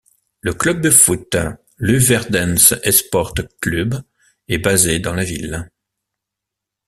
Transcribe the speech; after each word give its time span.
Le 0.39 0.55
club 0.55 0.81
de 0.81 0.89
football 0.89 1.59
Luverdense 1.77 2.71
Esporte 2.81 3.41
Clube 3.59 4.01
est 4.47 4.57
basé 4.57 4.97
dans 4.97 5.13
la 5.13 5.23
ville. 5.23 5.69